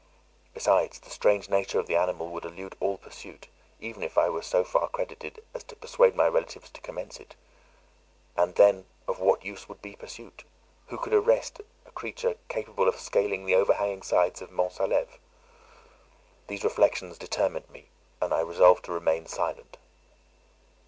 [0.55, 3.47] Besides, the strange nature of the animal would elude all pursuit,
[3.79, 7.35] even if I were so far credited as to persuade my relatives to commence it.
[8.35, 10.43] And then of what use would be pursuit?
[10.87, 15.19] Who could arrest a creature capable of scaling the overhanging sides of Mont Salêve?
[16.47, 17.89] These reflections determined me,
[18.19, 19.77] and I resolved to remain silent.